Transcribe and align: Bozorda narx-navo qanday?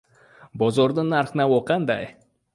Bozorda 0.61 1.03
narx-navo 1.11 1.61
qanday? 1.69 2.11